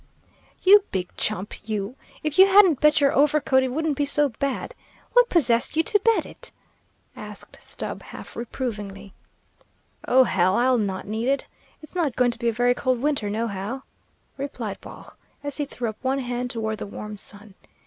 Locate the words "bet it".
5.99-6.49